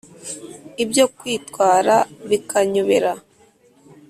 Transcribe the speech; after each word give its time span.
Ibyo 0.83 1.05
kwitwara 1.17 1.95
bikanyobera. 2.29 3.11